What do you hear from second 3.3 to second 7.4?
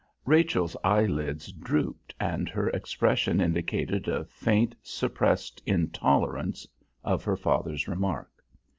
indicated a faint, suppressed intolerance of her